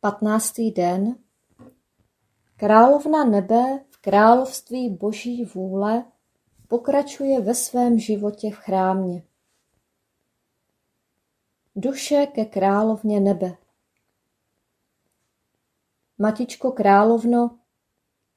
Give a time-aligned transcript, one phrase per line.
[0.00, 1.16] Patnáctý den
[2.56, 6.04] Královna nebe v království boží vůle
[6.68, 9.22] pokračuje ve svém životě v chrámě.
[11.76, 13.56] Duše ke královně nebe
[16.18, 17.58] Matičko královno,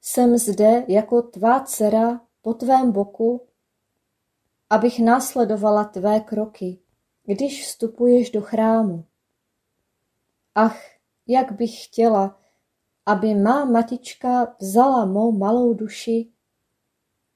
[0.00, 3.46] jsem zde jako tvá dcera po tvém boku,
[4.70, 6.78] abych následovala tvé kroky,
[7.24, 9.04] když vstupuješ do chrámu.
[10.54, 10.91] Ach,
[11.26, 12.40] jak bych chtěla,
[13.06, 16.32] aby má matička vzala mou malou duši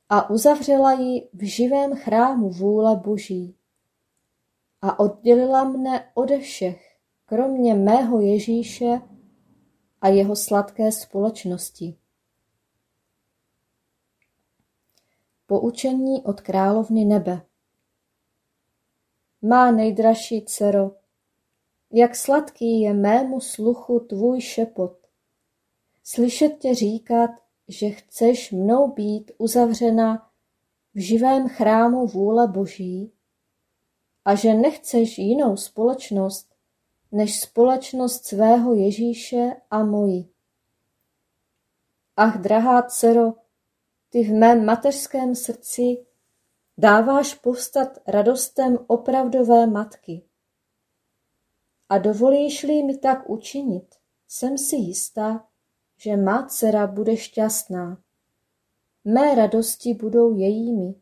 [0.09, 3.57] a uzavřela ji v živém chrámu vůle Boží
[4.83, 9.01] a oddělila mne ode všech, kromě mého Ježíše
[10.01, 11.99] a jeho sladké společnosti.
[15.47, 17.47] Poučení od královny nebe
[19.43, 20.91] Má nejdražší dcero,
[21.93, 24.97] jak sladký je mému sluchu tvůj šepot.
[26.05, 27.31] Slyšet tě říkat,
[27.69, 30.31] že chceš mnou být uzavřena
[30.95, 33.13] v živém chrámu vůle Boží
[34.25, 36.55] a že nechceš jinou společnost
[37.13, 40.29] než společnost svého Ježíše a moji.
[42.17, 43.33] Ach, drahá dcero,
[44.11, 46.07] ty v mém mateřském srdci
[46.79, 50.23] dáváš povstat radostem opravdové matky.
[51.89, 53.95] A dovolíš-li mi tak učinit,
[54.29, 55.47] jsem si jistá,
[55.97, 58.03] že má dcera bude šťastná.
[59.05, 60.95] Mé radosti budou jejími.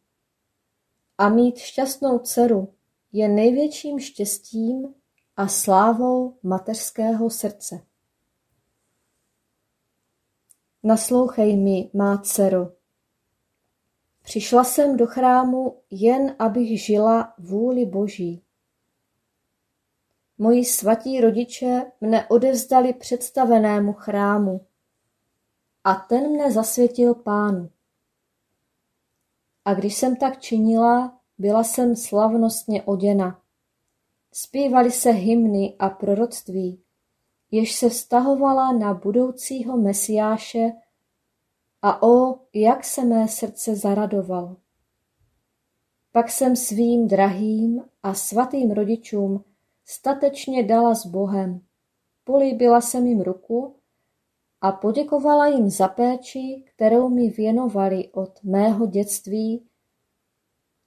[1.19, 2.75] A mít šťastnou dceru
[3.13, 4.95] je největším štěstím
[5.37, 7.81] a slávou mateřského srdce.
[10.83, 12.73] Naslouchej mi, má dcero.
[14.23, 18.44] Přišla jsem do chrámu jen, abych žila vůli Boží.
[20.39, 24.61] Moji svatí rodiče mne odevzdali představenému chrámu
[25.85, 27.71] a ten mne zasvětil pánu.
[29.65, 33.41] A když jsem tak činila, byla jsem slavnostně oděna.
[34.33, 36.83] Zpívaly se hymny a proroctví,
[37.51, 40.73] jež se vztahovala na budoucího mesiáše
[41.83, 44.57] a o, jak se mé srdce zaradovalo.
[46.13, 49.45] Pak jsem svým drahým a svatým rodičům
[49.85, 51.61] statečně dala s Bohem,
[52.25, 53.77] políbila jsem jim ruku
[54.61, 59.67] a poděkovala jim za péči, kterou mi věnovali od mého dětství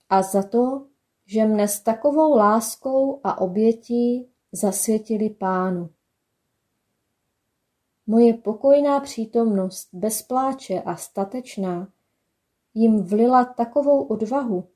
[0.09, 0.85] a za to,
[1.25, 5.89] že mne s takovou láskou a obětí zasvětili pánu.
[8.07, 11.91] Moje pokojná přítomnost, bez pláče a statečná,
[12.73, 14.67] jim vlila takovou odvahu,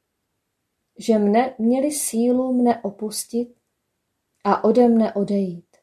[0.97, 3.60] že mne měli sílu mne opustit
[4.43, 5.77] a ode mne odejít.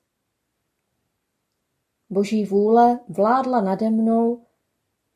[2.10, 4.46] Boží vůle vládla nade mnou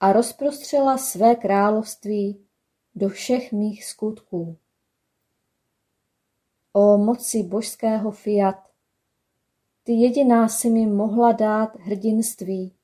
[0.01, 2.47] a rozprostřela své království
[2.95, 4.57] do všech mých skutků.
[6.73, 8.69] O moci božského fiat,
[9.85, 12.75] ty jediná si mi mohla dát hrdinství,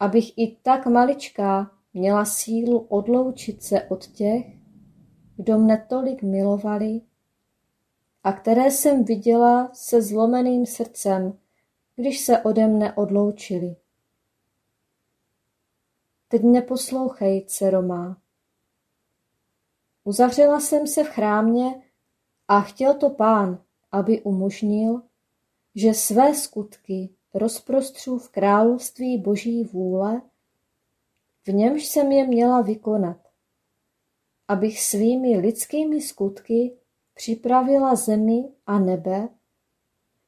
[0.00, 4.46] abych i tak maličká měla sílu odloučit se od těch,
[5.36, 7.00] kdo mne tolik milovali
[8.24, 11.38] a které jsem viděla se zlomeným srdcem,
[11.96, 13.76] když se ode mne odloučili.
[16.28, 18.16] Teď mě poslouchej, dcero má.
[20.04, 21.82] Uzavřela jsem se v chrámě
[22.48, 25.02] a chtěl to pán, aby umožnil,
[25.74, 30.22] že své skutky rozprostřu v království boží vůle,
[31.44, 33.16] v němž jsem je měla vykonat,
[34.48, 36.76] abych svými lidskými skutky
[37.14, 39.28] připravila zemi a nebe,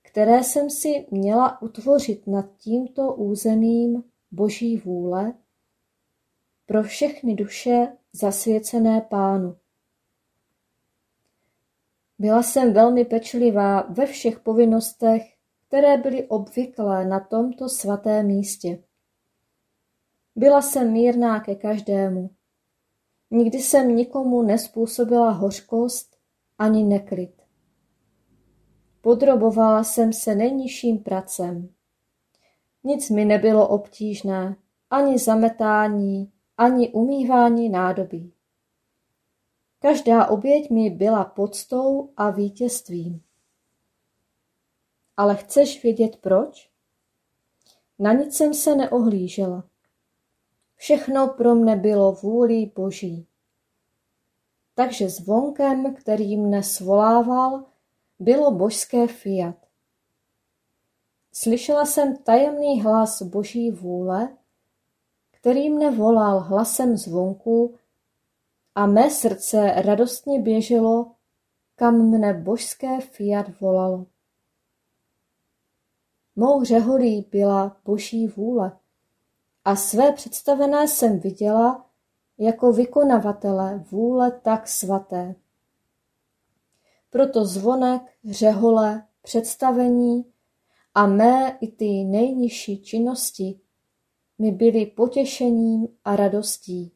[0.03, 5.35] které jsem si měla utvořit nad tímto územím boží vůle
[6.67, 9.57] pro všechny duše zasvěcené pánu.
[12.19, 15.23] Byla jsem velmi pečlivá ve všech povinnostech,
[15.69, 18.83] které byly obvyklé na tomto svatém místě.
[20.37, 22.31] Byla jsem mírná ke každému.
[23.31, 26.14] Nikdy jsem nikomu nespůsobila hořkost
[26.59, 27.43] ani neklid.
[29.01, 31.69] Podrobovala jsem se nejnižším pracem.
[32.85, 34.57] Nic mi nebylo obtížné,
[34.91, 38.33] ani zametání, ani umývání nádobí.
[39.79, 43.23] Každá oběť mi byla poctou a vítězstvím.
[45.17, 46.71] Ale chceš vědět proč?
[47.99, 49.65] Na nic jsem se neohlížela.
[50.77, 53.27] Všechno pro mne bylo vůli Boží.
[54.75, 57.65] Takže zvonkem, který mne svolával,
[58.19, 59.57] bylo božské fiat.
[61.33, 64.37] Slyšela jsem tajemný hlas Boží vůle,
[65.31, 67.75] který mne volal hlasem zvonku
[68.75, 71.13] a mé srdce radostně běželo,
[71.77, 74.07] kam mne božské fiat volalo.
[76.37, 78.79] Mou řeholí byla boží vůle
[79.65, 81.87] a své představené jsem viděla
[82.39, 85.35] jako vykonavatele vůle tak svaté.
[87.11, 90.25] Proto zvonek, řehole, představení
[90.95, 93.61] a mé i ty nejnižší činnosti
[94.39, 96.95] mi byly potěšením a radostí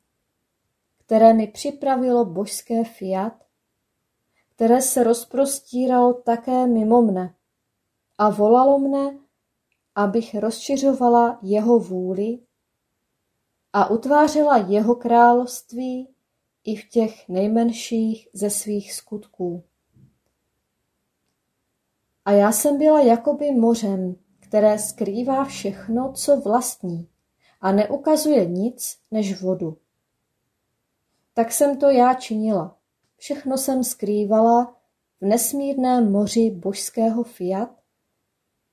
[1.09, 3.33] které mi připravilo božské fiat,
[4.55, 7.35] které se rozprostíralo také mimo mne
[8.19, 9.19] a volalo mne,
[9.95, 12.39] abych rozšiřovala jeho vůli
[13.73, 16.09] a utvářela jeho království
[16.65, 19.65] i v těch nejmenších ze svých skutků.
[22.25, 27.09] A já jsem byla jakoby mořem, které skrývá všechno, co vlastní
[27.61, 29.77] a neukazuje nic než vodu.
[31.35, 32.77] Tak jsem to já činila.
[33.17, 34.77] Všechno jsem skrývala
[35.21, 37.71] v nesmírném moři božského fiat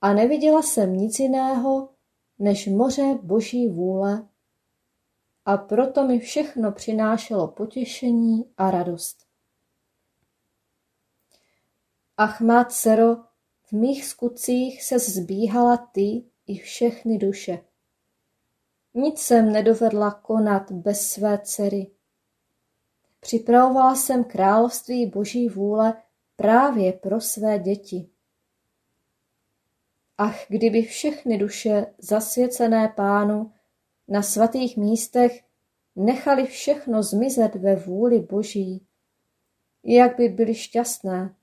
[0.01, 1.89] a neviděla jsem nic jiného
[2.39, 4.27] než moře boží vůle
[5.45, 9.25] a proto mi všechno přinášelo potěšení a radost.
[12.17, 13.15] Ach má dcero,
[13.63, 17.65] v mých skutcích se zbíhala ty i všechny duše.
[18.93, 21.91] Nic jsem nedovedla konat bez své dcery.
[23.19, 26.03] Připravovala jsem království boží vůle
[26.35, 28.09] právě pro své děti.
[30.17, 33.51] Ach, kdyby všechny duše zasvěcené pánu
[34.07, 35.43] na svatých místech
[35.95, 38.85] nechali všechno zmizet ve vůli Boží,
[39.83, 41.35] jak by byli šťastné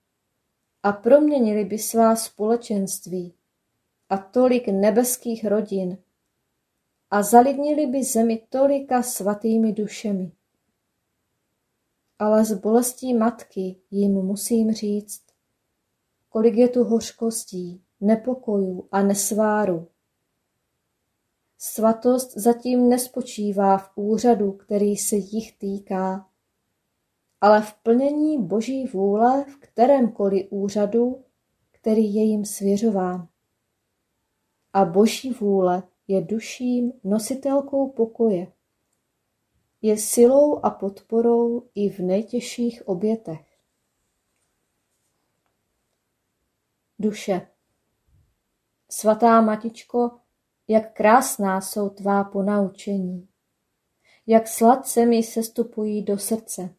[0.82, 3.34] a proměnili by svá společenství
[4.08, 5.98] a tolik nebeských rodin
[7.10, 10.32] a zalidnili by zemi tolika svatými dušemi.
[12.18, 15.22] Ale s bolestí matky jim musím říct,
[16.28, 19.88] kolik je tu hořkostí, nepokojů a nesváru.
[21.64, 26.28] Svatost zatím nespočívá v úřadu, který se jich týká,
[27.40, 31.24] ale v plnění Boží vůle v kterémkoliv úřadu,
[31.70, 33.28] který je jim svěřován.
[34.72, 38.52] A Boží vůle je duším nositelkou pokoje.
[39.82, 43.58] Je silou a podporou i v nejtěžších obětech.
[46.98, 47.48] Duše.
[48.90, 50.21] Svatá Matičko,
[50.68, 53.28] jak krásná jsou tvá ponaučení,
[54.26, 56.74] jak sladce mi sestupují do srdce.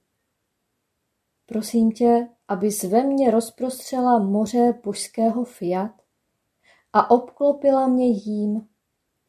[1.45, 5.91] Prosím tě, aby ve mně rozprostřela moře božského fiat
[6.93, 8.67] a obklopila mě jím,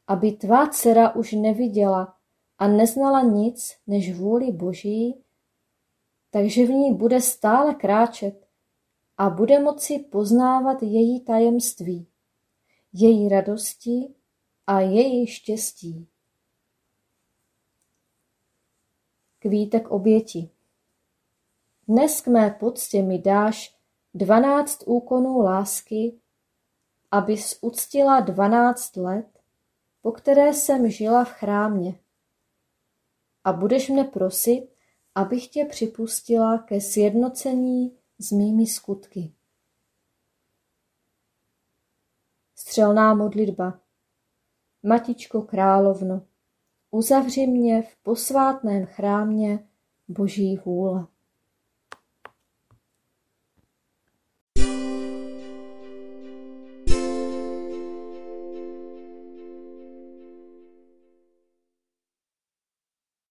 [0.07, 2.15] aby tvá dcera už neviděla
[2.57, 5.23] a neznala nic než vůli Boží,
[6.29, 8.47] takže v ní bude stále kráčet
[9.17, 12.07] a bude moci poznávat její tajemství,
[12.93, 14.14] její radosti
[14.67, 16.07] a její štěstí.
[19.39, 20.49] Kvítek oběti
[21.87, 23.77] Dnes k mé poctě mi dáš
[24.13, 26.19] dvanáct úkonů lásky,
[27.11, 29.39] abys uctila dvanáct let,
[30.01, 31.99] po které jsem žila v chrámě.
[33.43, 34.69] A budeš mne prosit,
[35.15, 39.33] abych tě připustila ke sjednocení s mými skutky.
[42.55, 43.84] Střelná modlitba
[44.85, 46.21] Matičko královno,
[46.91, 49.59] uzavři mě v posvátném chrámě
[50.07, 51.07] Boží vůle.